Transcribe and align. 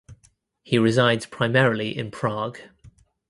He 0.63 0.79
resides 0.79 1.27
primarily 1.27 1.95
in 1.95 2.09
Prague. 2.09 2.57